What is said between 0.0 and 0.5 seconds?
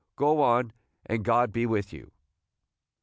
Go